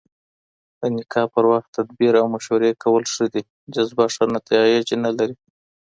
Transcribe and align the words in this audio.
د 0.79 0.81
نکاح 0.97 1.25
پر 1.33 1.45
وخت 1.51 1.69
تدبير 1.77 2.13
او 2.21 2.25
مشورې 2.35 2.71
کول 2.83 3.03
ښه 3.13 3.25
دي، 3.33 3.43
جذبه 3.73 4.05
ښه 4.13 4.23
نتايج 4.35 4.85
نلري 5.03 5.35